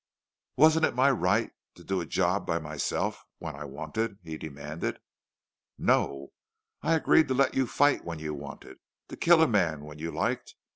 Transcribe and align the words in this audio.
"Wasn't 0.55 0.83
it 0.83 0.95
my 0.95 1.11
right 1.11 1.51
to 1.75 1.83
do 1.83 2.01
a 2.01 2.07
job 2.07 2.47
by 2.47 2.57
myself 2.57 3.23
when 3.37 3.55
I 3.55 3.65
wanted?" 3.65 4.17
he 4.23 4.35
demanded. 4.35 4.97
"No. 5.77 6.33
I 6.81 6.95
agreed 6.95 7.27
to 7.27 7.35
let 7.35 7.53
you 7.53 7.67
fight 7.67 8.03
when 8.03 8.17
you 8.17 8.33
wanted. 8.33 8.79
To 9.09 9.15
kill 9.15 9.43
a 9.43 9.47
man 9.47 9.81
when 9.85 9.99
you 9.99 10.09
liked!... 10.09 10.55